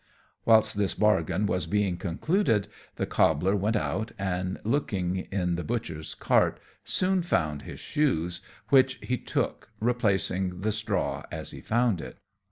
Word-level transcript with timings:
Whilst 0.45 0.75
this 0.77 0.95
bargain 0.95 1.45
was 1.45 1.67
being 1.67 1.95
concluded 1.97 2.67
the 2.95 3.05
cobbler 3.05 3.55
went 3.55 3.75
out, 3.75 4.13
and 4.17 4.59
looking 4.63 5.27
in 5.31 5.57
the 5.57 5.63
butcher's 5.63 6.15
cart 6.15 6.59
soon 6.83 7.21
found 7.21 7.61
the 7.61 7.77
shoes, 7.77 8.41
which 8.69 8.95
he 9.03 9.15
took, 9.19 9.69
replacing 9.79 10.61
the 10.61 10.71
straw 10.71 11.21
as 11.31 11.51
he 11.51 11.61
found 11.61 12.01
it. 12.01 12.17